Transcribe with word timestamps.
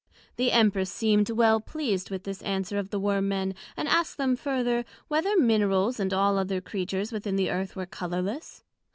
The 0.37 0.51
Empress 0.51 0.91
seem'd 0.91 1.29
well 1.29 1.59
pleased 1.61 2.09
with 2.09 2.23
this 2.23 2.41
answer 2.41 2.79
of 2.79 2.89
the 2.89 2.99
Worm 2.99 3.27
men; 3.27 3.53
and 3.77 3.87
asked 3.87 4.17
them 4.17 4.35
further, 4.35 4.83
Whether 5.09 5.39
Minerals 5.39 5.99
and 5.99 6.11
all 6.11 6.39
other 6.39 6.59
Creatures 6.59 7.11
within 7.11 7.35
the 7.35 7.51
Earth 7.51 7.75
were 7.75 7.85
colourless? 7.85 8.63